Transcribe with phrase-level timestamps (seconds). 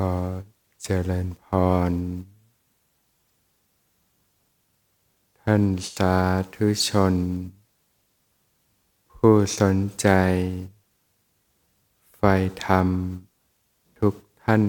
[0.12, 0.14] อ
[0.82, 1.46] เจริญพ
[1.90, 1.92] ร
[5.40, 5.64] ท่าน
[5.96, 6.16] สา
[6.54, 7.14] ธุชน
[9.12, 10.08] ผู้สนใจ
[12.16, 12.22] ไฟ
[12.64, 12.88] ธรรม
[13.98, 14.14] ทุก
[14.44, 14.64] ท่าน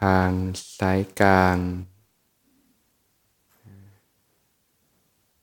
[0.00, 0.30] ทาง
[0.78, 1.58] สายกลาง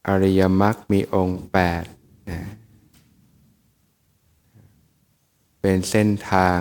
[0.08, 1.84] อริยมรรคมีองค์แปด
[2.30, 2.42] นะ
[5.62, 6.60] เป็นเส้นทาง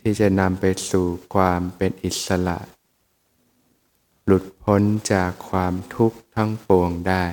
[0.00, 2.58] ที่จะนำไปสู่ความเป็นอิสระ
[4.24, 4.82] หลุดพ้น
[5.12, 7.24] จากความทุกข์ทั้งปวงได้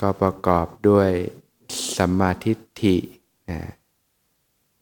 [0.00, 1.10] ก็ประกอบด้วย
[1.96, 2.96] สัมมาทิฏฐิ
[3.50, 3.60] นะ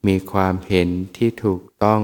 [0.06, 2.02] มีความเห็นที่ถูกต้อง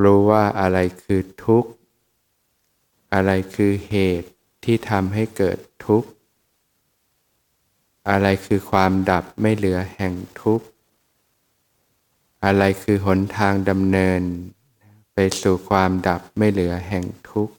[0.00, 1.70] รู้ว่าอะไรคือทุกข์
[3.14, 4.30] อะไรคือเหตุ
[4.64, 6.08] ที่ทำให้เกิดทุกข์
[8.10, 10.66] อะไรคือความดับไม่เหลือแห่งทุกข์
[12.44, 14.20] อะไรคือหนทางดำเนิน
[15.14, 17.54] ไปสู่ความดับไม่เหลือแห่งทุกข์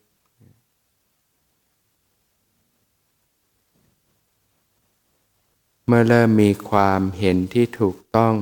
[5.86, 8.36] เมื่อเริ่มมีความเห็นที่ถูกต้อง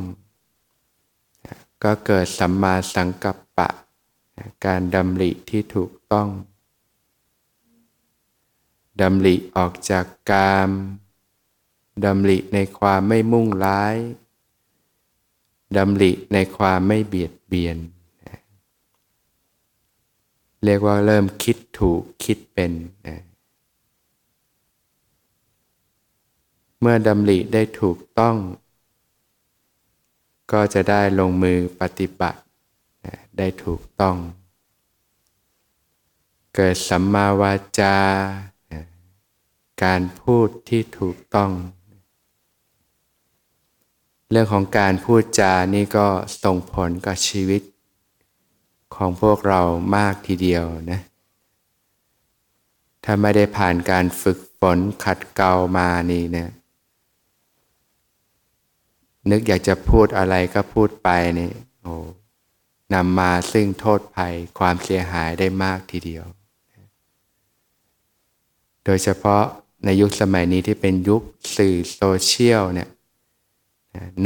[1.84, 3.70] ก็เกิดสัมมาสังกัปปะ
[4.66, 6.30] การดำริที่ถูกต้อง
[9.02, 10.70] ดำริออกจากกาม
[12.06, 13.96] ดำริในความไม่มุ่งร้าย
[15.78, 17.78] ดำริในความไม่เบียดเบียน
[20.64, 22.72] เรียกว่าเริ่มคิดถูกคิดเป็น
[26.80, 28.36] เมื่อดำริได้ถูกต้อง
[30.52, 32.40] ก็จะได้ลงมือปฏิบัติ
[33.38, 34.18] ได้ถูกต้อง
[36.56, 37.98] เกิดสัมมาวาจา
[39.84, 41.52] การพูดที่ถูกต้อง
[44.32, 46.08] เรื่องของการพูดจานี่ก็
[46.44, 47.62] ส่งผลกับชีวิต
[48.96, 49.62] ของพวกเรา
[49.96, 51.00] มากทีเดียวนะ
[53.04, 56.52] ถ้าไม่ได้ผ่านการฝึกฝนขัดเกลามานี่เนะ
[59.32, 61.10] นึกอยากจะพูดอะไรก็พูดไป
[61.40, 61.96] นี่โอ้
[62.94, 66.26] นำมาซึ่งโทษภัยความเสียหายได้มากทีเดียว
[68.86, 69.44] โดยเฉพาะ
[69.86, 71.22] ในยุคสมัยนี้ที่เป็นยุค
[71.58, 72.90] สื่อโซเชียลเนี่ย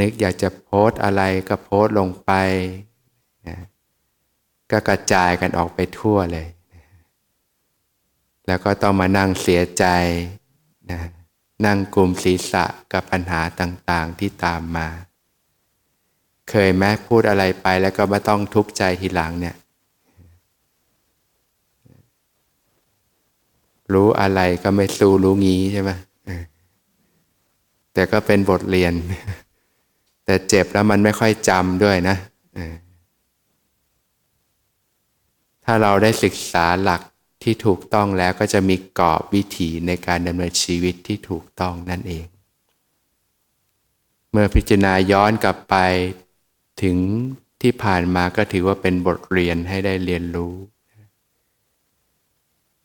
[0.00, 2.32] นึกอยากจะโพสอะไรก็โพสลงไป
[4.70, 6.46] ก็กระจายกันออกไปทั่วเลย
[8.46, 9.84] แล้วก็ต้องมานั่งเสียใจ
[11.66, 14.88] นั่งกลุ่มศีรษะกับปัญหาต่างๆที่ตามมา
[16.50, 19.54] เคยไหมพูดอะไรไปแล้วก็ไม่ต้องทุกข์ใจทีหลังเนี่ย
[23.92, 25.90] รู้อะไรก็ไม่สู้รู้งี้ใช่ไหม
[27.94, 28.92] แต่ก็เป็นบทเรียน
[30.24, 32.16] แต่เจ็บแล้วมันไม่ค่อยจำด้วยนะ
[35.64, 37.02] ถ้าเราได้ศึกษาหลัก
[37.42, 42.26] ที่ถูกต้องแล้วก็จะมีกรอบวิถีในการดำเนินชีวิตที่ถูกต้องนั่นเอง
[44.30, 45.74] เมื่อพิจารณาย้อนกลับไป
[46.82, 46.96] ถึง
[47.60, 50.54] ที่ผ่านมาก็ถือว่าเป็นบทเรียนให้ได้เรียนรู้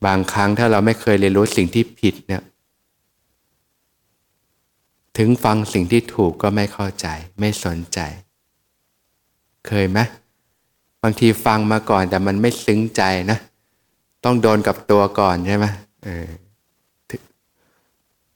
[0.05, 2.41] บางครั้งถ้าเราไม่เคยเรียนรู้สิ่งที่ผิดเนี่ย
[5.17, 7.07] ถึงฟังสิ่งที่ถูกก็ไม่เข้าใจ
[7.39, 7.99] ไม่สนใจ
[9.67, 9.99] เคยไหม
[11.03, 13.39] บางทีฟังมาก่อนแต่มันไม่ซึ้งใจนะ
[14.23, 15.65] ต้องโดนกับตัวก่อนใช่ไหม
[16.05, 16.27] เออ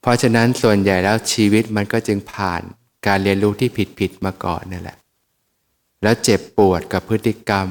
[0.02, 2.62] เพราะฉะนั้นส่วนใหญ่แล้วชีวิตมันก็จึงผ่าน
[3.08, 4.98] การเรียนรู้ที่ผิดๆมาก่อนนั่นแหละ
[6.06, 7.68] แล้วเจ็บปวดกับพฤติกรรม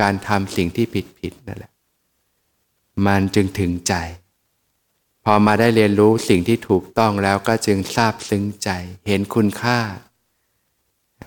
[0.00, 1.72] การทำสิ่งที่ผิดผิดนั่นแหละ
[3.06, 3.94] มันจึงถึงใจ
[5.24, 8.68] พอมาได้เรียนรู้สิ่งที่ถูกต้องแล้วก็จึงทราบซึ้งใจ
[9.06, 9.78] เห็นคุณค่า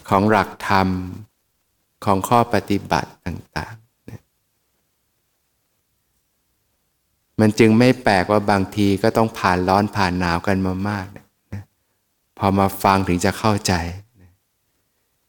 [0.10, 0.88] ของหลักธรรม
[2.06, 11.06] ของข้อปฏิบัติต่างๆ มันจึงไม่แปลกว่าบางทีก็ต้องผ่านร้อนผ่านหนาวกันมามาก
[12.38, 13.74] พอมาฟังถึงจะเข้าใจ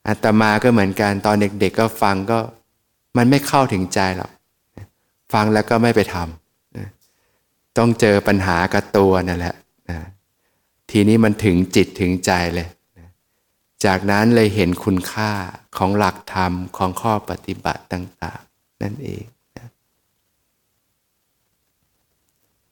[0.08, 2.38] อาตมาก็เหมือนกันตอนเด็กๆก็ฟังก็
[3.16, 4.30] มันไม่เข้าถึงใจหรอก
[5.32, 9.54] ฟังแล้วก็ไม่ไปทำต้องเจอปัญหากับตัวนั่นแหละ
[10.90, 12.68] ทีนี้มันถึงจิตถึงใจเลย
[13.84, 15.30] จากนั้นเลยเห็นคุณค่า
[15.76, 19.24] ของหลักธรรมของข้อปฏิบัติต่าง ๆ นั่นเอง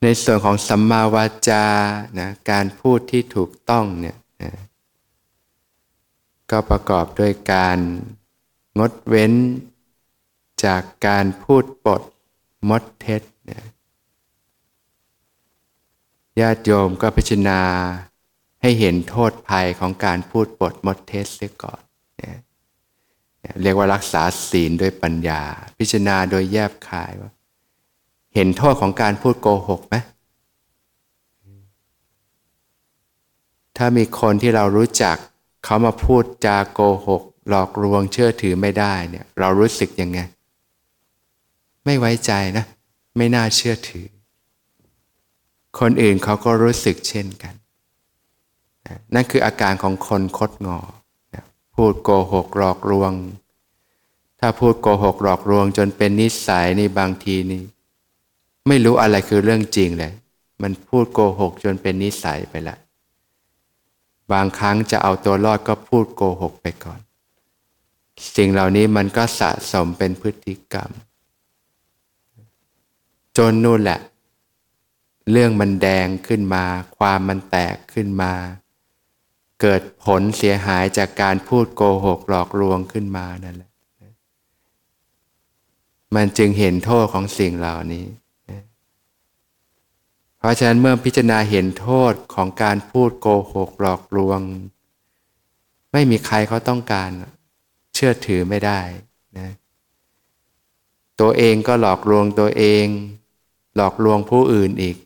[0.03, 1.65] ในส่วนของสัมมาวาจา
[2.21, 4.17] นะการพูดที่ถูกต้องเนี่ย
[6.53, 7.79] ก็ประกอบด้วยการ
[8.79, 9.33] งดเว้น
[10.65, 12.03] จากการพูดปด
[12.69, 13.23] มดเท็จ
[16.41, 17.61] ญาติโยมก็พิจารณา
[18.63, 21.81] ให้เห็นโทษภัยของการพูดปดมดเท็จเสียก่อน
[22.17, 22.37] เนี่ย
[23.63, 25.43] เรียกว่ารักษาศีลด้วยปัญญา
[25.79, 27.31] พิจารณาโดยแยบคายว่า
[28.35, 29.97] เห็นโทษของการพูดโกหกไหม
[33.77, 35.17] ถ้ามีคนที่เรารู้จัก
[35.65, 40.21] เขามาพูดจาโกหก หลอกลวงเชื่อถือไม่ได้เนี่ยเรารู้สึกยังไง
[41.85, 42.65] ไม่ไว้ใจนะ
[43.17, 44.07] ไม่น่าเชื่อถือ
[45.79, 47.55] คนอื่นเขาก็รู้สึกเช่นกัน
[49.15, 50.79] นั่นคืออาการของคนคดงอ
[51.75, 53.13] พูดโกหกหลอกลวง
[54.41, 57.63] ถ้าพูดโกหกหลอกลวง จนเป็นนิสัยนี่บางทีนี่
[58.69, 60.13] ไม่รู้อะไรคือเรื่องจริงเลย
[60.63, 62.79] มันพูดโกหกจนเป็นนิสัยไปล้ว
[64.33, 67.01] บางครั้งจะเอาตัวรอดก็พูดโกหกไปก่อน
[68.37, 70.91] สิ่งเหล่านี้มันก็สะสมเป็นพฤติกรรม
[73.37, 74.01] จนนู่นแหละ
[75.31, 76.65] เรื่องมันแดงขึ้นมา
[76.97, 78.33] ความมันแตกขึ้นมา
[79.61, 83.71] เกิดผลเสียหายจากการพูดโกหกหลอกลวงขึ้นมานั่นแหละ
[86.15, 88.05] มันจึงเห็นโทษของสิ่งเหล่านี้
[90.43, 94.41] เพราะฉะนั้นเมื่อพิจารณาเห็นโทษของการพูดโกหกหลอกลวง
[95.93, 97.11] ไม่มีใครเขาต้องการ
[97.95, 98.81] เชื่อถือไม่ได้
[99.39, 99.49] นะ
[101.21, 102.87] ตัวเองก็หลอกลวงตัวเอง
[103.77, 104.97] หลอกลวงผู้อื่นอีก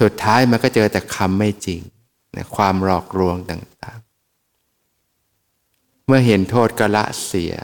[0.00, 1.80] สุดท้ายมันก็เจอแต่คำไม่จริง
[2.36, 7.54] นะความหลอกลวงต่างๆ เมื่อเห็นโทษก็ละเสีย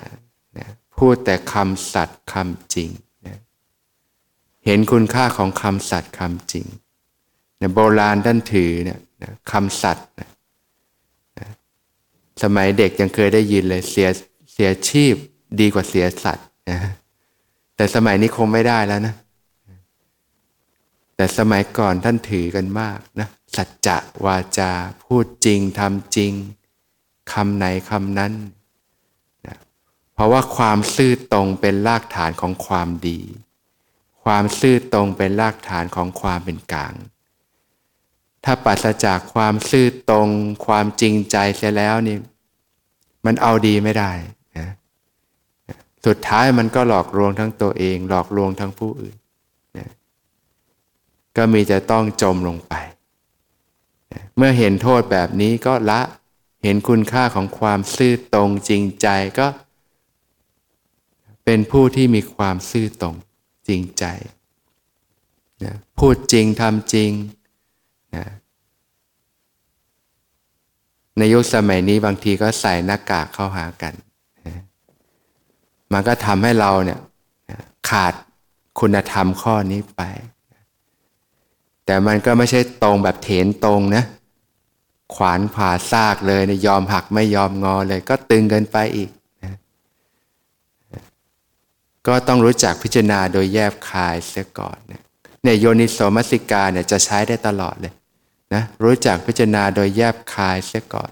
[0.59, 2.91] นะพูดแต่คำสัตย์คำจริง
[4.71, 6.67] เห็นคุณค่าของคำสัตย์คำจริง
[7.59, 8.99] เนี่ยโบราณท่านถือเนี่ย
[9.51, 10.07] คำสัตย์
[12.43, 14.09] สมัยเด็กยังเคยได้ยินเลยเสีย
[14.53, 15.15] เสียชีพ
[15.61, 16.93] ดีกว่าเสียสัตว์นะ
[17.77, 19.15] แต่สมัยนี้คงไม่ได้แล้วนะ
[21.17, 24.73] แต่สมัยก่อนท่านถือกันมากนะสัจจะวาจา
[25.05, 26.33] พูดจริงทำจริง
[27.33, 28.33] คำไหนคำนั้น
[29.47, 29.57] นะ
[30.15, 33.21] เพราะว่าความซื่อตรงเป็นรากฐานของความดี
[34.33, 36.95] ความซื่อตรงเป็นรากฐานของความเป็นกลาง
[38.45, 40.29] ถ้าปัสจากความซื่อตรง
[40.67, 42.17] ความจริงใจเสียแล้วนี่
[43.27, 44.13] มันเอาดีไม่ได้
[44.59, 44.69] นะ
[46.07, 49.17] สุดท้ายมันก็หลอกลวงทั้งตัวเอง หลอกลวงทั้งผู้อื่น
[49.79, 49.89] นะ
[51.37, 52.75] ก็มีจะต้องจมลงไป
[54.13, 56.01] นะเมื่อเห็นโทษแบบนี้ก็ละ
[56.65, 59.09] เห็นคุณค่าของความซื่อตรงจริงใจ
[59.39, 59.47] ก็
[61.45, 63.17] เป็นผู้ที่มีความซื่อตรง
[63.69, 64.05] จริงใจ
[65.65, 67.11] นะพูดจริงทำจริง
[68.17, 68.27] นะ
[71.19, 73.95] ในยุคสมัยนี้บางทีก็ใส่หน้ากากเข้าหากัน
[74.47, 74.59] นะ
[75.93, 77.01] มันก็ทำให้เราเนี่ย
[77.89, 78.15] ขาด
[78.81, 80.03] คุณธรรมข้อนี้ไป
[81.85, 84.05] แต่มันก็ไม่ใช่ตรงแบบเถนตรงนะ
[85.15, 89.11] ขวานผ่าซากเลยนะยอมหักไม่ยอมงอเลย ก็ตึงเกินไปอีก
[92.09, 97.93] ก็ต้องรู้จักพิจารณาโดยแยบคายเสียก่อนเนี่ยโยนิโสมัสิกาเนี่ยจะใช้ได้ตลอดเลย
[98.55, 101.11] นะรู้จักพิจารณาโดยแยบคายเสียก่อน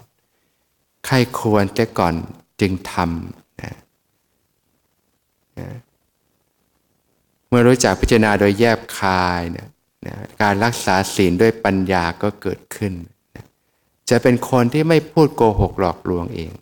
[1.07, 2.15] ใครควรเสียก่อน
[2.61, 3.75] จึงทำนะ
[5.59, 5.69] นะ
[7.49, 9.69] เมื่อรู้จักพิจารณาโดยแยบคายเนี่ย
[10.07, 12.93] นะการรักษาศีลด้วยปัญญาก็เกิดขึ้น
[13.35, 13.45] นะ
[14.11, 16.53] จะเป็นคนที่ไม่พูดโกหกหลอกลวงเอง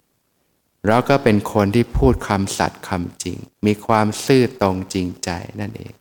[0.87, 5.95] เราก็เป็นคนที่พูดคำสัตย์คำจริง มีความซื่อตรงจริงใจนั่นเอง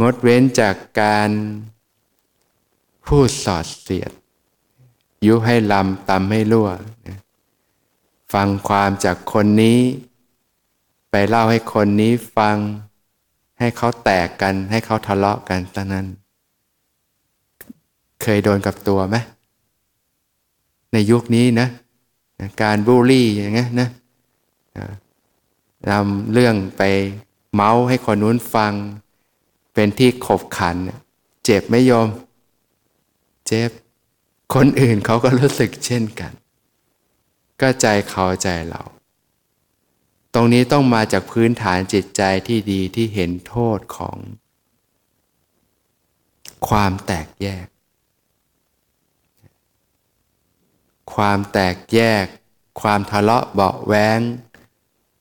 [0.00, 1.30] งดเว้นจากการ
[3.06, 4.12] พูดสอดเสียด
[5.26, 6.68] ยุให้ลำตำให้รั่ว
[8.34, 9.78] ฟังความจากคนนี้
[11.10, 12.56] ไปเล่าให้คนนี้ฟัง
[13.58, 16.06] ให้เขาแตกกัน ให้เขาทะเลาะกันตอนนั้น
[18.22, 19.16] เคยโดนกับตัวไหม
[20.94, 21.68] ในยุคนี้นะ
[22.62, 23.88] การบูลลี่อย่างเงี้ยนะ
[25.90, 26.82] นำเรื่องไป
[27.54, 28.72] เมาส์ให้คนนู้นฟัง
[29.74, 30.76] เป็นที่ขบขัน
[31.44, 32.08] เจ็บไม่ยอม
[33.46, 33.70] เจ็บ
[34.54, 36.32] คนอื่นเขาก็รู้สึกเช่นกัน
[37.60, 38.82] ก็ใจเขาใจเรา
[40.34, 44.16] ตรงนี้ต้องมาจากพื้นฐานจิตใจที่ดีที่เห็นโทษของ
[46.68, 47.66] ความแตกแยก
[51.14, 52.24] ความแตกแยก
[52.80, 54.20] ความทะเลาะเบาแวง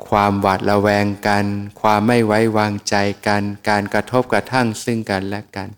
[0.07, 1.45] ความหวาดระแวงกัน
[1.81, 2.95] ความไม่ไว้วางใจ
[3.27, 5.69] กัน การกระทบกระทั่งซึ่งกันและกัน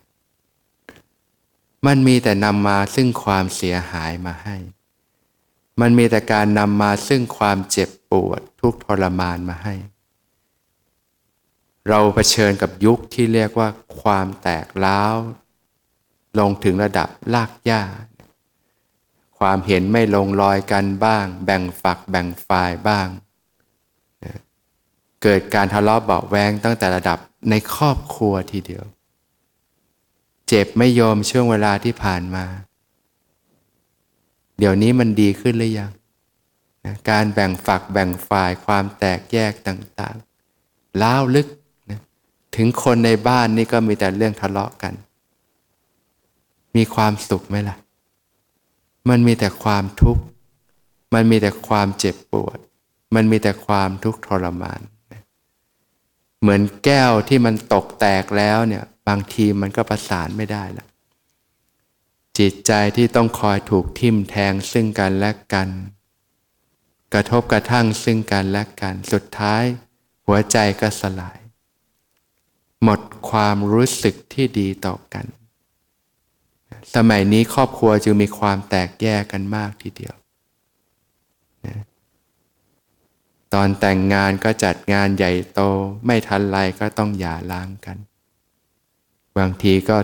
[1.86, 4.56] มันมีแต่นำมาซึ่งความเสียหายมาให้
[5.80, 9.74] มันมีแต่การนำมาซึ่งความเจ็บปวดทุกทรมานมาให้
[11.88, 13.68] เราเผชิญกับยุคที่เรียกว่า
[14.00, 15.16] ความแตกล้าว
[16.38, 17.82] ลงถึงระดับลากหญ้า
[19.38, 23.08] ความเห็นไม่ลงรอยกันบ้าง แบ่งฝักแบ่งฝ่ายบ้าง
[25.22, 27.18] เกิดการทะเลาะเบาแวงตั้งแต่ระดับ
[27.50, 28.84] ในครอบครัวทีเดียว
[30.48, 32.44] เจ็บไม่ยอมช่วงเวลาที่ผ่านมา
[34.58, 35.90] เดี๋ยวนี้มันดีขึ้นหรือยัง
[37.10, 41.46] การแบ่งฝักแบ่งฝ่ายความแตกแยกต่างๆล้าวลึก
[41.90, 42.00] นะ
[42.56, 44.94] ถึงคนในบ้านนี่ก็มีแต่เรื่องทะเลาะกัน
[46.76, 47.76] มีความสุขไหมล่ะ
[49.08, 50.24] มันมีแต่ความทุกข์
[51.14, 52.58] มันมีแต่ความเจ็บปวด
[53.14, 54.80] มันมีแต่ความทุกข์ทรมาน
[56.40, 60.86] เหมือนแก้วที่มันตกแตกแล้วเนี่ย บางทีมันก็ประสานไม่ได้ละ
[62.38, 65.68] จิตใจที่ต้องคอยถูกทิ่มแทงซึ่งกันและกัน
[67.14, 69.64] กระทบกระทั่งซึ่งกันและกัน สุดท้าย
[70.26, 71.38] หัวใจก็สลาย
[72.82, 75.26] หมดความรู้สึกที่ดีต่อกัน
[76.94, 80.14] สมัยนี้ครอบครัวจึงมีความแตกแยกกันมากทีเดียว
[83.54, 85.60] ตอนแต่งงานก็จัดงานใหญ่โต
[86.06, 87.96] ไม่ทันไรก็ต้องหย่าร้างกัน
[89.38, 89.96] บางทีก็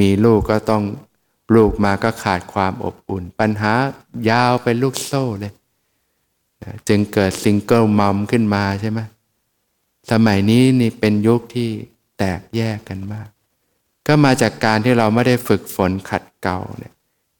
[0.00, 0.82] มีลูกก็ต้อง
[1.54, 3.72] ลูกมาก็ขาดความอบอุ่น ปัญหา
[4.30, 5.52] ยาวเป็นลูกโซ่เลย
[6.88, 9.00] จึงเกิดซิงเกิลมัมขึ้นมาใช่ไหม
[10.10, 11.70] สมัยนี้นี่เป็นยุคที่
[12.18, 13.28] แตกแยกกันมาก
[14.06, 16.92] ก็มาจากการที่เราไม่ได้ฝึกฝนขัดเกลาเนี่ย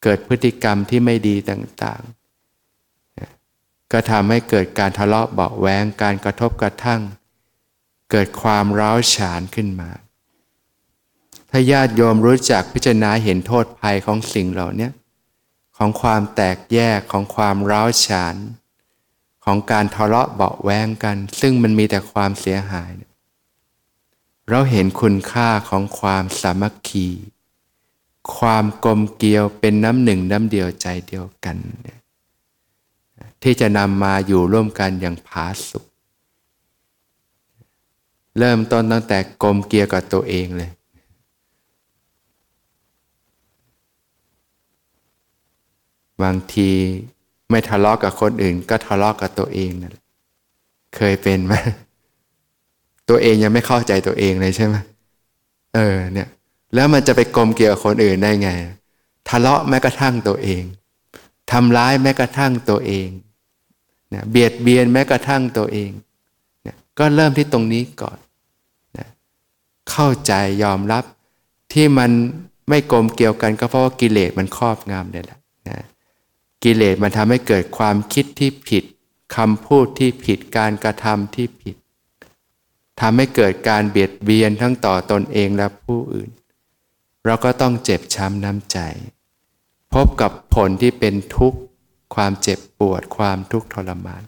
[0.03, 7.01] เกิดพฤติกรรมที่ไม่ดีต่างๆ ก็ทำให้เกิดการทะเลาะเบาแวงการกระทบกระทั่ง
[8.11, 9.89] เกิดความร้าวฉานขึ้นมา
[11.49, 14.89] ถ้าญาติโยมรู้จักพิจารณาเห็นโทษภัยของสิ่งเหล่านี้
[15.77, 18.35] ของความแตกแยกของความร้าวฉาน
[19.45, 27.07] ของการทะเลาะเบาแวงกัน ซึ่งมันมีแต่ความเสียหายเเราเห็นคุณค่าของความสามัคคี
[28.37, 31.57] ความกลมเกลียวเป็นน้ำหนึ่งน้ำเดียวใจเดียวกัน
[33.43, 35.85] ที่จะนำมาอยู่ร่วมกันอย่างผาสุก
[38.39, 40.71] เริ่มต้นตั้งแต่กลมเกลียวกับตัวเองเลย
[46.23, 46.69] บางที
[47.49, 49.95] ไม่ทะเลาะกกับคนอื่น ก็ทะเลาะกกับตัวเองนั่น
[50.95, 51.53] เคยเป็นไหม
[53.09, 54.75] ตัวเองยังไม่เข้าใจตัวเองเลยใช่ไหม
[55.75, 56.27] เออเนี่ย
[56.75, 58.49] แล้วมันจะไปกลมเกี่ยวกับคนอื่นได้ไง
[59.29, 60.63] ทะเลาะแม้กระทั่งตัวเอง
[61.51, 63.07] ทำร้ายแม้กระทั่งตัวเอง
[64.09, 65.91] เนี่ยเบียดเบียนแม้กระทั่งตัวเอง
[66.63, 68.17] เนี่ยก็เริ่มที่ตรงนี้ก่อน
[68.97, 69.07] นะ
[69.91, 70.33] เข้าใจ
[70.63, 71.03] ยอมรับ
[71.73, 72.11] ที่มัน
[72.69, 75.85] ไม่กลมเกี่ยวกันก็เพราะว่ากิเลสมันครอบงำเนี่ยแหละนะ
[76.63, 78.83] กิเลสมันทำให้เกิดความคิดที่ผิด
[79.35, 81.75] คำพูดที่ผิดการกระทำที่ผิด
[82.99, 86.29] ทำให้เกิดการเบียดเบียนทั้งต่อตนเองและผู้อื่น
[87.25, 88.77] เราก็ต้องเจ็บช้ำน้ำใจ
[89.93, 91.59] พบกับผลที่เป็นทุกข์
[92.15, 94.23] ความเจ็บปวดความทุกข์ทรมาน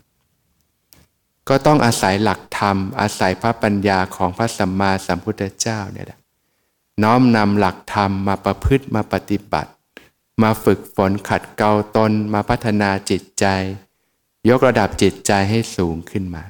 [1.49, 6.19] ก็ต้องอาศัยหลักธรรม อาศัยพระปัญญาของพระสัมมาสัมพุทธเจ้าเนี่ยแหละ
[7.03, 9.71] น้อมนำหลักธรรมมาประพฤติมาปฏิบัติ
[10.43, 13.45] มาฝึกฝนขัดเกลาตนมาพัฒนาจิตใจ
[14.49, 16.43] ยกระดับจิตใจให้สูงขึ้นมา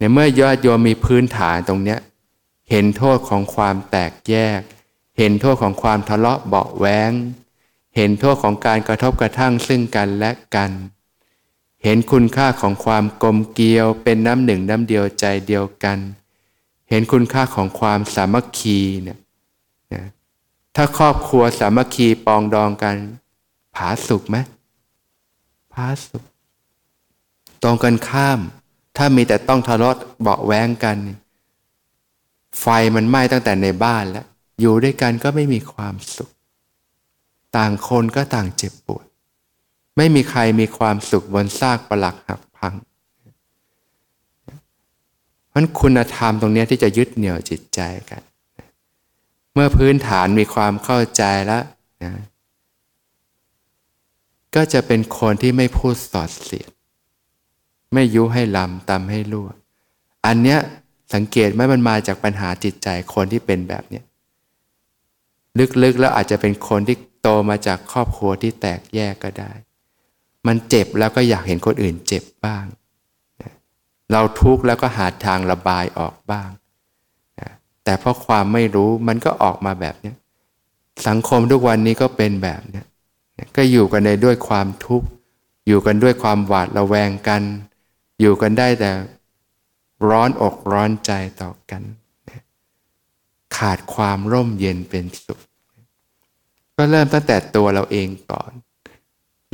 [0.00, 2.00] ในเมื่อยอดโยมมีพื้นฐานตรงเนี้ย
[2.70, 4.60] เห็นโทษของความแตกแยก
[5.18, 7.12] เห็นโทษของความทะเลาะเบาแวง
[7.96, 10.70] เห็นโทษของการกระทบกระทั่งซึ่งกันและกัน
[11.82, 15.98] เห็นคุณค่าของความกลมเกลียวเป็นน้ำหนึ่งน้ำเดียวใจเดียวกัน
[16.90, 19.18] เห็นคุณค่าของความสามัคคีเนี่ย
[20.76, 22.96] ถ้าครอบครัวสามัคคีปองดองกัน
[23.74, 24.36] ผาสุกไหม
[25.72, 26.22] ผาสุก
[27.62, 28.40] ตรงกันข้าม
[28.96, 30.96] ถ้ามีแต่ต้องทะเลาะเบาแว้งกัน
[32.60, 34.26] ไฟมันไหม้ตั้งแต่ในบ้านแล้ว
[34.60, 36.30] อยู่ด้วยกันก็ไม่มีความสุข
[37.56, 39.04] ต่างคนก็ต่างเจ็บปวด
[39.96, 42.74] ไม่มีใครมีความสุขบนซากปลักหักพัง
[45.48, 47.80] เพราะคุณธรรมตรงนี้ที่จะยึดเหนี่ยวจิตใจ
[48.10, 48.22] กัน
[49.54, 51.64] เมื่อพื้นฐานมีความเข้าใจแล้ว
[52.02, 52.12] นะ
[54.54, 56.70] ก็จะเป็นคนที่ไม่พูดสอดเสียด
[57.94, 59.48] ไม่ยุให้ลำตำให้รั่ว
[60.26, 60.58] อันเนี้ย
[61.14, 64.04] สังเกตไหมมันมาจากปัญหาจิตใจคนที่เป็นแบบเนี้ย
[65.82, 69.52] ลึกๆแล้วอาจจะเป็นคนที่โตมาจากครอบครัวที่แตกแยกก็ได้
[70.46, 72.64] มันเจ็บแล้วก็อยากเห็นคนอื่นเจ็บบ้าง
[74.12, 76.50] เราทุกข์แล้วก็หาทางระบายออกบ้าง
[77.84, 80.12] แต่เพราะความไม่รู้มันก็ออกมาแบบนี้
[81.08, 82.82] สังคมทุกวันนี้ก็เป็นแบบนี้
[83.56, 85.06] ก็อยู่กันในด้วยความทุกข์
[85.66, 87.42] อยู่กันด้วยความหวาดระแวงกัน
[88.20, 88.92] อยู่กันได้แต่
[90.08, 91.12] ร้อนอกร้อนใจ
[91.42, 91.82] ต่อกัน
[93.56, 95.40] ขาดความร่มเย็นเป็นสุข
[96.76, 98.52] ก็เริ่มตั้งแต่ตัวเราเองก่อน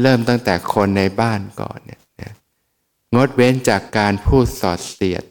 [0.02, 2.00] เริ่มตั้งแต่คนในบ้านก่อนเนี่ย
[3.14, 5.22] งดเว้นจากการพูดสอดเสียด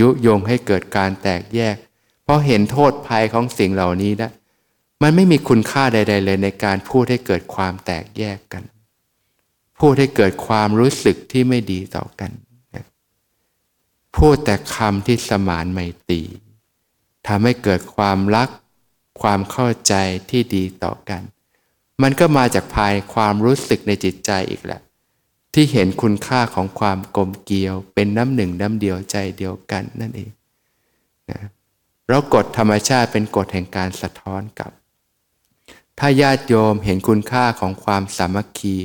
[0.00, 1.76] ยุยงให้เกิดการแตกแยก
[2.24, 4.30] เพราะเห็นโทษภัยของสิ่งเหล่านี้นะ
[5.02, 8.62] มันไม่มีคุณค่าใด ๆ เลยในการพูดให้เกิดความแตกแยกกัน
[9.80, 12.30] พูดให้เกิดความรู้สึกที่ไม่ดีต่อกัน
[14.18, 16.22] พูดแต่คำที่สมานไมตรี
[17.26, 18.48] ทำให้เกิดความรัก
[19.22, 19.94] ความเข้าใจ
[20.30, 21.22] ที่ดีต่อกัน
[22.02, 24.80] มันก็มาจากภายความรู้สึกในจิตใจอีกแหละ
[25.54, 30.30] ที่เห็นคุณค่าของความกลมเกลียว เป็นน้ำหนึ่งน้ำเดียวใจเดียวกันนั่นเอง
[31.30, 31.40] นะ
[32.08, 34.70] เรากฎธรรมชาติเป็นกฎแห่งการสะท้อนกับ
[35.98, 38.76] ถ้าญาติโยมเห็นคุณค่าของความสามัคคี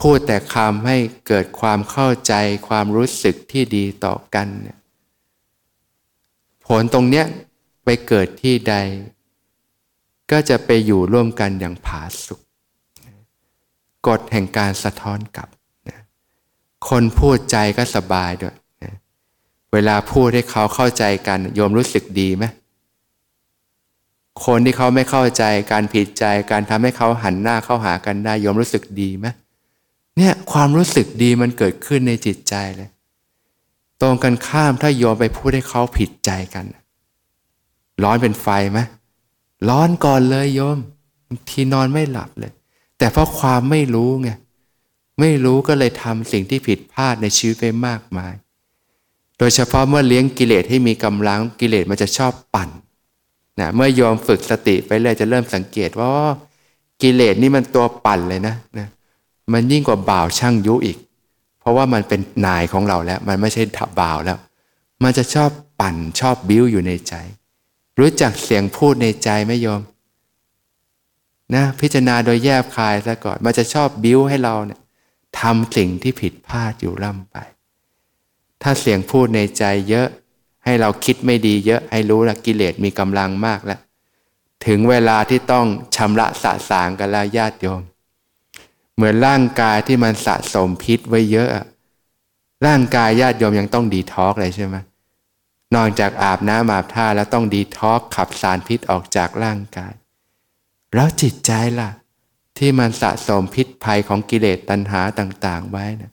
[0.00, 0.96] พูดแต่คำให้
[1.26, 2.34] เกิดความเข้าใจ
[2.68, 4.78] ความรู้สึกที่ดีต่อกันเนี่ย
[6.66, 7.26] ผลตรงเนี้ย
[7.84, 8.74] ไปเกิดที่ใด
[10.30, 12.40] ก็จะไปอยู่ร่วมกันอย่างผาสุก
[14.06, 15.48] กฎแห่งการสะท้อนกลับ
[16.88, 18.56] คนพูดใจก็สบายด้วย
[19.72, 22.44] เวลาพูดให้เขาเข้าใจกันโยมรู้สึกดีไหม
[24.46, 29.26] คนที่เขาไม่เข้าใจการผิดใจการทำให้เขาหันหน้าเข้าหากันได้โยมรู้สึกดีไหม
[30.16, 32.88] เนี่ยความรู้สึกดีมันเกิดขึ้นในจิตใจเลย
[34.00, 36.64] ตรงกันข้ามถ้าโยมไปพูดให้เขาผิดใจกัน
[38.02, 38.78] ร้อนเป็นไฟไหม
[39.68, 40.78] ร้อนก่อนเลยโยม
[41.50, 42.52] ทีนอนไม่หลับเลย
[42.98, 44.30] แต่เพราะความไม่รู้ไง
[45.20, 48.34] ไม่รู้ก็เลยทำสิ่งที่ผิดพลาดในชีวิตไปมากมาย
[49.38, 52.68] โดยเฉพาะเมื่อเลี้ยงกิเลสให้มีกำลังกิเลสมันจะชอบปั่น
[53.60, 56.08] นะเมื่อโยมฝึกสติไปเลยจะเริ่มสังเกตว่า
[57.02, 58.88] กิเลสนี่มันตัวปั่นเลยนะนะ
[59.52, 60.98] มันยิ่งกว่าบ่าวช่างยุอีก
[61.60, 64.38] เพราะว่ามันเป็นนายของเราแล้ว มันไม่ใช่ทับบ่าวแล้ว
[65.02, 67.14] มันจะชอบปั่นชอบบิ้วอยู่ในใจ
[67.98, 69.82] รู้จักเสียงพูดในใจไหมโยม
[71.54, 74.80] นะพิจารณาโดยแยบคายซะก่อน มันจะชอบบิ้วให้เราเนี่ย
[75.40, 77.36] ทำสิ่งที่ผิดพลาดอยู่ร่ำไป
[78.62, 80.08] ถ้าเสียงพูดในใจเยอะ
[80.64, 83.80] ให้เราคิดไม่ดีเยอะ ให้รู้ละกิเลสมีกำลังมากแล้ว
[84.66, 85.66] ถึงเวลาที่ต้อง
[85.96, 87.82] ชำระสะสางกันแล้วญาติโยม
[88.96, 91.48] เหมือนร่างกายที่มันสะสมพิษไว้เยอะ
[92.66, 94.76] ร่างกายญาติโยมยังต้องดีท็อกเลยใช่ไหม
[95.74, 99.92] นอกจากอาบน้ำอาบท่าแล้วต้องดีท็อกขับสารพิษออกจากร่างกาย
[100.94, 101.90] แล้วจิตใจล่ะ
[102.58, 106.12] ที่มันสะสมพิษภัยของกิเลสตัณหาต่าง ๆ ไว้นะ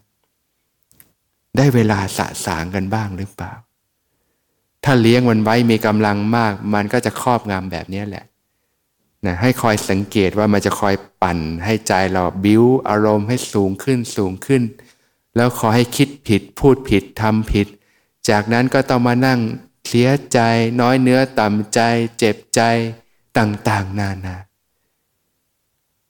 [1.58, 3.54] ได้เวลาสะสางกันบ้างหรือเปล่า
[4.84, 8.26] ถ้าเลี้ยงมันไว้มีกำลังมาก มันก็จะครอบงำแบบนี้แหละ
[9.26, 14.64] นะให้คอยสังเกตว่ามันจะคอย ปั่นให้ใจเราบิ้วอารมณ์ให้สูงขึ้นสูงขึ้น
[15.36, 17.68] แล้วขอให้คิดผิดพูดผิดทำผิด
[18.30, 19.40] จากนั้นก็ต้องมานั่ง
[19.88, 20.40] เสียใจ
[20.82, 21.80] น้อยเนื้อต่ำใจ
[22.18, 22.62] เจ็บใจ
[23.38, 24.36] ต่างๆ นานา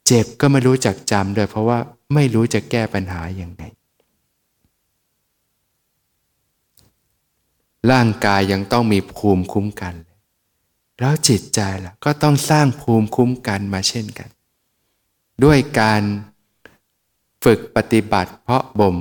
[0.08, 1.80] เจ็บก็ไม่รู้จักจำด้วยเพราะว่า
[2.13, 3.63] ไม่รู้จะแก้ปัญหาอย่างไง
[7.91, 9.95] ร่างกายยังต้องมีภูมิคุ้มกัน
[11.00, 14.30] แล้วจิตใจล่ะก็ต้องสร้างภูมิคุ้มกันมาเช่นกัน
[15.44, 16.02] ด้วยการ
[17.44, 18.98] ฝึกปฏิบัติเพาะบ่ม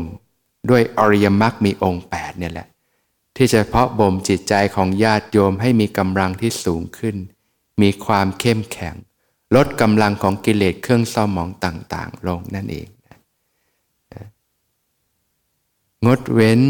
[0.70, 2.68] ด้วยอริยมรรคมีองค์8เนี่ยแหละ
[3.36, 7.16] ที่จะเพาะบ่มจิตใจของญาติโยมให้มีกำลังที่สูงขึ้น
[7.82, 8.94] มีความเข้มแข็ง
[9.54, 12.88] ลดกำลังของกิเลสเครื่องเศร้าหมองต่างๆ ลงนั่นเอง
[16.06, 16.60] งดเว้น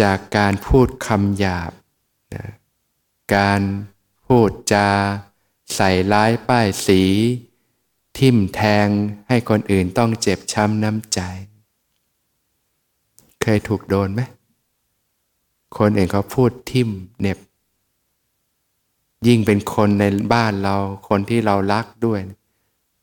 [0.00, 1.72] จากการพูดคำหยาบ
[3.36, 3.60] การ
[4.26, 4.88] พูดจา
[5.74, 7.02] ใส่ร้ายป้ายสี
[8.18, 8.88] ทิมแทง
[9.28, 11.20] ให้คนอื่นต้องเจ็บช้ำน้ำใจ
[13.42, 14.20] เคยถูกโดนไหม
[15.78, 16.88] คนอื่นเขาพูดทิม
[17.20, 17.38] เน็บ
[19.26, 20.76] ยิ่งเป็นคนในบ้านเรา
[21.08, 22.20] คนที่เรารักด้วย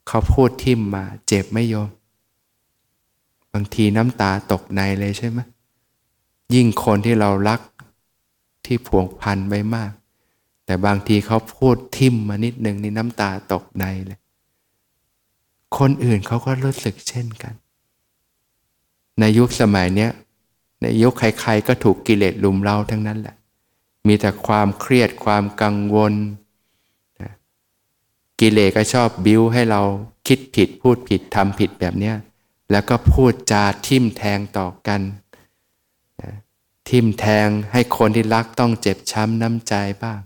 [0.07, 1.89] เขาพูดทิมมา เจ็บไม่โยม
[3.53, 5.39] บางทีน้ำตาตกในเลยใช่ไหม
[6.53, 7.61] ยิ่งคนที่เรารัก
[8.65, 9.91] ที่ผวงพันไปมาก
[10.65, 14.19] แต่บางทีเขาพูดทิมมานิดหนึ่งนี่น้ำตาตกในเลย
[15.77, 17.53] คนอื่นเขาก็รู้สึกเช่นกัน
[19.19, 20.11] ในยุคสมัยเนี้ย
[20.81, 23.35] ในยุคใครๆก็ถูกกิเลสลุมเร้าทั้งนั้นแหละ
[24.07, 26.13] มีแต่ความเครียดความกังวล
[28.39, 29.81] กิเลสก็ชอบบิ้วให้เรา
[30.27, 32.15] คิดผิดพูดผิดทำผิดแบบเนี้ย
[32.71, 35.01] แล้วก็พูดจาทิมแทงต่อกัน
[36.89, 40.19] ทิมแทงให้คนที่รักต้องเจ็บช้ำน้ำใจบ้าง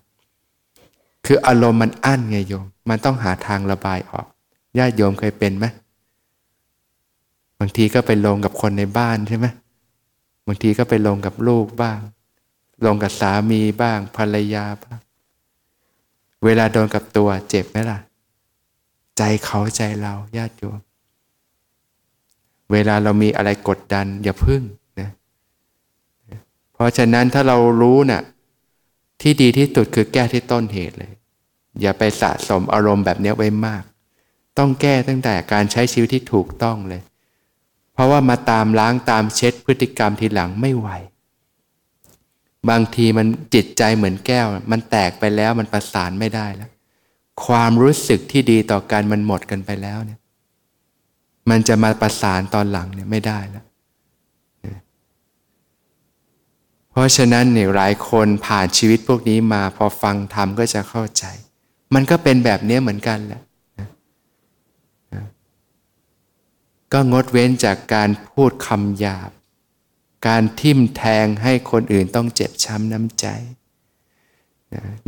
[1.26, 4.28] คืออารมณ์มันอั้นไงโยม มันต้องหาทางระบายออก
[4.78, 5.66] ญาติโยมเคยเป็นไหม
[7.60, 9.48] บางทีก็ไปลงกับคนในบ้านใช่ไหม
[10.48, 12.00] บางทีก็ไปลงกับลูกบ้าง
[12.86, 15.00] ลงกับสามีบ้างภรรยาบ้าง
[16.44, 18.00] เวลาโดนกับตัวเจ็บไหมล่ะ
[19.18, 20.80] ใจเขาใจเราญาติโยม
[22.72, 24.62] เวลาเรามีอะไรกดดัน อย่าพึ่ง
[25.00, 25.10] นะ
[26.74, 28.22] เพราะฉะนั้นถ้าเรารู้นะ่ะ
[29.22, 31.14] ที่ดีที่สุดคือแก้ที่ต้นเหตุเลย
[31.82, 33.84] อย่าไปสะสมอารมณ์แบบนี้ไว้มาก
[34.58, 37.02] ต้องแก้ตั้งแต่การใช้ชีวิตที่ถูกต้องเลย
[37.94, 40.90] เพราะว่ามาตามล้างตามเช็ดพฤติกรรมทีหลังไม่ไหว
[42.70, 46.72] บางทีมันจิตใจเหมือนแก้ว มันแตกไปแล้วมันประสานไม่ได้แล้ว
[47.46, 50.20] ความรู้สึกที่ดีต่อกันมันหมดกันไปแล้วเนี่ย
[51.50, 53.66] มันจะมาประสานตอนหลังเนี่ยไม่ได้แล้ว
[56.92, 61.26] เพราะฉะนั้นเนี่ยหลายคนผ่านชีวิตพวกนี้มาพอฟังธรรมก็จะเข้าใจ
[61.94, 63.42] มันก็เป็นแบบนี้เหมือนกันแหละ
[66.96, 69.32] ก็งดเว้นจากการพูดคำหยาบ
[70.28, 73.26] การทิ่มแทงให้คนอื่นต้องเจ็บช้ำน้ำใจ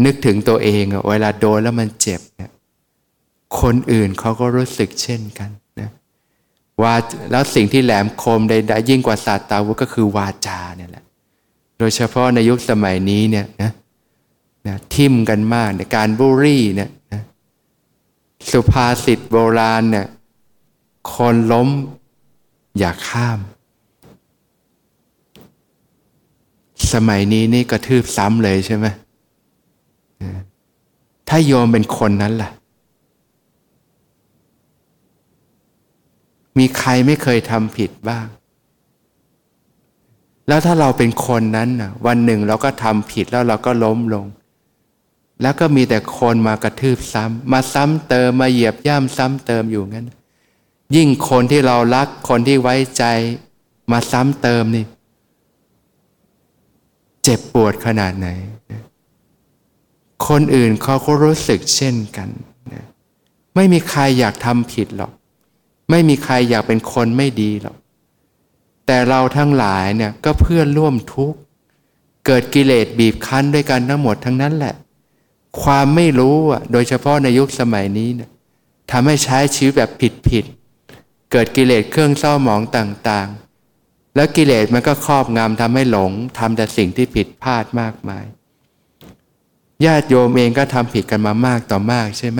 [0.05, 2.51] นึกถึงตัวเองเวลาโดนแล้วมันเจ็บเนี่ย
[3.61, 5.89] คนอื่นเขาก็รู้สึกเช่นกันนะ
[6.81, 6.93] ว่า
[7.31, 11.03] แล้วสิ่งที่แหลมคมใดๆยิ่งกว่าศาสตาวุธก็คือวาจาเนี่ยแหละ
[11.79, 13.71] โดยเฉพาะในยุคสมัยนี้เนี่ยนะ
[14.67, 17.21] นะทิมกันมากในการบูรี่เนี่ยนะ
[18.51, 20.05] สุภาษิตโบราณเนี่ย
[21.15, 21.69] คนล้ม
[22.77, 23.39] อย่าข้าม
[26.93, 28.85] สมัยนี้นี่กระทืบซ้ำเลยใช่ไหม
[31.29, 32.49] ถ้าโยมเป็นคนนั้นล่ะ
[36.57, 38.25] มีใครไม่เคยทำผิดบ้าง
[40.47, 44.25] แล้วถ้าเราเป็นคนนั้นน่ะวันหนึ่งเราก็ทำผิดแล้วเราก็ล้มลง
[45.41, 50.07] แล้วก็มีแต่คนมากระทืบซ้ำมาซ้ำเติมมาเหยียบย่ำซ้ำเติมอยู่งั้น
[50.95, 53.03] ยิ่งคนที่เรารักคนที่ไว้ใจ
[53.91, 54.85] มาซ้ำเติมนี่
[57.23, 58.27] เจ็บปวดขนาดไหน
[60.27, 62.29] คนอื่นเขาก็รู้สึกเช่นกัน
[63.55, 65.11] ไม่มีใครอยากทำผิดหรอก
[65.89, 67.75] ไม่มีใครอยากเป็นคนไม่ดีหรอก
[68.85, 71.37] แต่เราทั้งหลายเนี่ยก็เพื่อนร่วมทุกข์
[72.25, 74.75] เกิดกิเลสบีบคั้นด้วยกันทั้งหมดทั้งนั้นแหละ
[75.61, 78.29] ความไม่รู้อะโดยเฉพาะในยุคสมัยนี้เนี่ย
[78.91, 80.45] ทำให้ใช้ชีวิตแบบผิดผิด
[81.31, 88.25] เกิดกิเลสเครื่องเศร้าหมองต่างๆ แล้วกิเลสมันก็ครอบงำทำให้หลงทำแต่สิ่งที่ผิดพลาดมากมาย
[89.85, 92.39] ญาติโยมเองก็ทำผิดกันมามากต่อมากใช่ไหม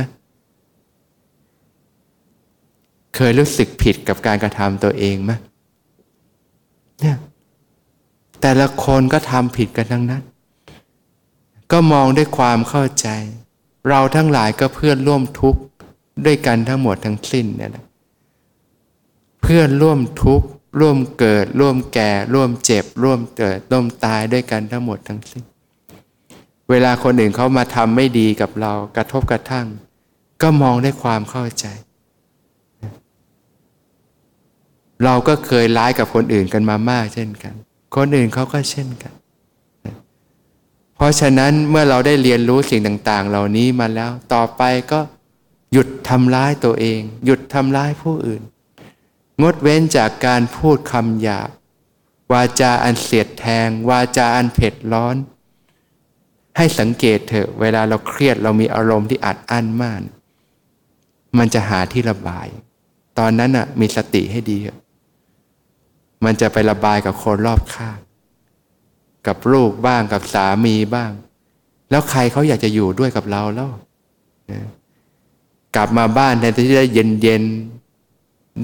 [3.15, 5.32] เคยรู้สึกผิดกับการกระทำตัวเองไหม
[7.02, 7.17] เนี่ย
[8.41, 10.23] แต่ละคนก็ทำผิดกันทั้งนั้น
[11.71, 13.08] ก็มองด้วยความเข้าใจ
[13.89, 15.62] เราทั้งหลายก็เพื่อนร่วมทุกข์
[16.26, 17.86] ด้วยกันทั้งหมดทั้งสิ้นเนี่ยแหละ
[19.51, 20.47] พื่อนร่วมทุกข์
[20.79, 25.43] ร่วมเกิด ร่วมแก่ ร่วมเจ็บ ร่วมเกิดร่วมตายด้วยกันทั้งหมดทั้งสิ้น
[26.69, 29.67] เวลาคนอื่นเขามาทำไม่ดีกับเรากระทบกระทั่ง
[30.41, 31.65] ก็มองด้วยความเข้าใจ
[35.03, 37.53] เราก็เคยร้ายกับคนอื่นกันมามากเช่นกัน
[37.95, 39.13] คนอื่นเขาก็เช่นกัน
[40.95, 44.99] เพราะฉะนั้นเมื่อเราได้เรียนรู้สิ่งต่าง ๆ เหล่านี้มาแล้วต่อไปก็
[45.73, 48.43] หยุดทำร้ายตัวเอง หยุดทำร้ายผู้อื่น
[49.41, 51.50] งดเว้นจากการพูดคำหยาบ
[52.34, 55.15] วาจาอันเสียดแทง วาจาอันเผ็ดร้อน
[56.58, 60.02] ให้สังเกตเถอะเวลาเราเครียดเรามีอารมณ์ที่อัดอั้นมาก
[61.38, 62.47] มันจะหาที่ระบาย
[63.19, 64.60] ตอนนั้นอะมีสติให้ดี
[66.26, 67.97] มันจะไประบายกับคนรอบข้าง
[69.28, 71.12] กับลูกบ้างกับสามีบ้าง
[71.89, 73.71] แล้วใครเขาอยากจะอยู่ด้วยกับเราแล้ว
[75.76, 77.43] กลับมาบ้านแทนที่จะเย็นเย็น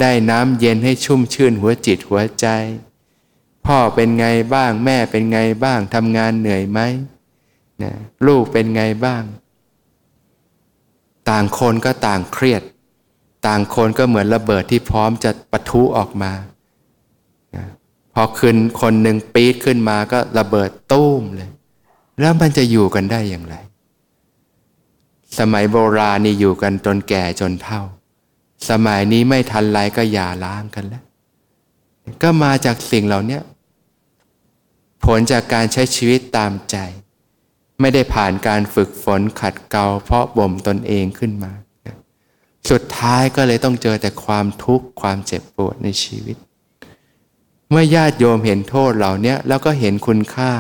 [0.01, 2.47] ได้น้ำเย็นให้ชุ่มชื่นหัวจิตหัวใจ
[3.65, 6.79] พ่อเป็นไงบ้างแม่เป็นไงบ้างทำงานเหนื่อยไหม
[7.84, 7.93] นะ
[8.27, 9.23] ลูกเป็นไงบ้าง
[11.29, 12.62] ต่างคนก็ต่างเครียด
[13.47, 16.32] ต่างคนก็เหมือนระเบิดที่พร้อมจะปะทุออกมา
[17.56, 17.65] นะ
[18.13, 21.49] พอขึ้นคนหนึ่งปี๊ดขึ้นมาก็ระเบิดตุ้มเลย
[22.19, 23.56] แล้วมันจะอยู่กันได้อย่างไร
[25.39, 27.82] สมัยโบราณนี่อยู่กันจนแก่จนเฒ่า
[28.69, 31.04] สมัยนี้ไม่ทันไรก็อย่าล้างกันแล้ว
[32.23, 33.39] ก็มาจากสิ่งเหล่านี้
[35.06, 36.78] ผลจากการใช้ชีวิตตามใจ
[37.80, 41.52] ไม่ได้ผ่านการฝึกฝนขัดเกลาเพราะบ่มตนเองขึ้นมา
[42.69, 46.38] สุดท้ายก็เลยต้องเจอแต่ความทุกข์ความเจ็บปวดในชีวิต
[47.69, 50.54] เมื่อญาติโยมเห็นโทษเหล่านี้แล้วก็เห็นคุณค่า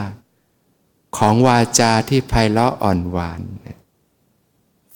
[1.17, 3.41] ของวาจาที่ไพเราะอ่อนหวาน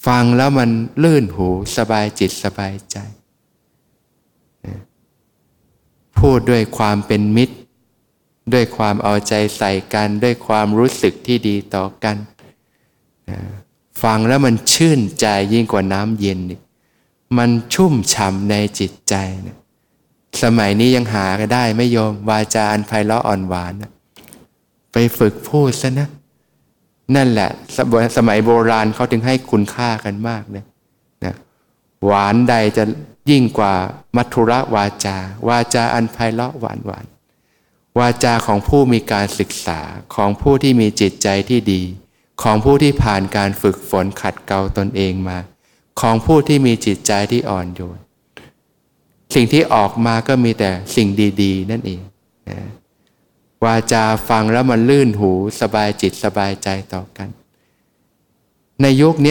[0.06, 0.70] ฟังแล้วมัน
[1.04, 2.98] ลื่นหูสบายจิตสบายใจ
[6.20, 7.56] พูดด้วยความเป็นมิตร
[8.54, 12.18] ด้วยความเอาใจใส่กัน ด้วยความรู้สึกที่ดีต่อกัน
[14.04, 16.40] ฟังแล้วมันชื่นใจยิ่งกว่าน้ำเย็น
[17.38, 19.16] มันชุ่มฉ่ำในจิตใจ
[19.48, 19.58] นะ
[20.44, 23.92] สมัยนี้ยังหาก็ได้ไม่ยอมวาจาอันไพเราะอ่อนหวานนะ
[24.92, 26.10] ไปฝึกพูดซะนะ
[27.16, 27.78] นั่นแหละส
[28.18, 30.64] สมัยโบราณเขาถึงให้คุณค่ากันมากเลย
[31.26, 31.36] นะ
[32.06, 32.84] หวานใดจะ
[33.30, 33.74] ยิ่งกว่า
[34.16, 35.18] มัทุระวาจา
[35.48, 37.06] วาจาอันไพเราะหวานหวาน
[38.00, 39.80] วาจาของผู้มีการศึกษา
[40.16, 41.82] ของผู้ที่มีจิตใจที่ดี
[42.44, 45.38] ของผู้ที่ผ่านการฝึกฝนขัดเกลาตนเองมา
[46.02, 48.00] ของผู้ที่มีจิตใจที่อ่อนโยน
[49.36, 51.08] สิ่งที่ออกมาก็มีแต่สิ่ง
[51.42, 52.02] ดี ๆ นั่นเอง
[52.50, 52.60] นะ
[53.66, 57.30] วาจาฟังแล้วมันลื่นหูสบายจิตสบายใจต่อกัน
[58.82, 59.26] ในยุคนี้